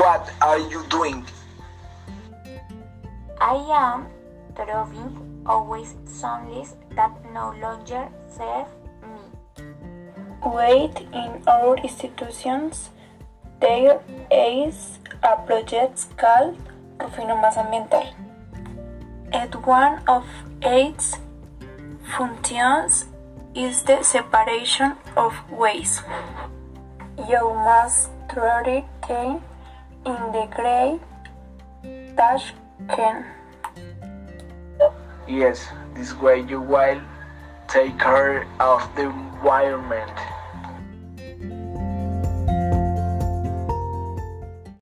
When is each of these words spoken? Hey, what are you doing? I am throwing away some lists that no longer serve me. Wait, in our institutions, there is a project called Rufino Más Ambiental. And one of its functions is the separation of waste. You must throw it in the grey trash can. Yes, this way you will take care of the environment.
Hey, 0.00 0.06
what 0.06 0.32
are 0.40 0.58
you 0.58 0.82
doing? 0.88 1.26
I 3.38 3.56
am 3.68 4.06
throwing 4.56 5.44
away 5.44 5.84
some 6.06 6.50
lists 6.54 6.76
that 6.96 7.12
no 7.34 7.52
longer 7.60 8.08
serve 8.32 8.68
me. 9.04 9.20
Wait, 10.46 10.96
in 11.12 11.42
our 11.46 11.76
institutions, 11.84 12.88
there 13.60 14.00
is 14.32 14.98
a 15.22 15.36
project 15.44 16.06
called 16.16 16.56
Rufino 16.98 17.36
Más 17.36 17.60
Ambiental. 17.60 18.08
And 19.32 19.54
one 19.66 20.00
of 20.08 20.24
its 20.62 21.18
functions 22.16 23.04
is 23.54 23.82
the 23.82 24.02
separation 24.02 24.96
of 25.14 25.34
waste. 25.50 26.02
You 27.28 27.52
must 27.52 28.08
throw 28.30 28.62
it 28.64 28.84
in 30.06 30.32
the 30.32 30.48
grey 30.54 30.98
trash 32.14 32.52
can. 32.88 33.24
Yes, 35.28 35.68
this 35.94 36.14
way 36.14 36.40
you 36.40 36.60
will 36.60 37.00
take 37.68 37.98
care 37.98 38.46
of 38.58 38.88
the 38.96 39.02
environment. 39.02 40.12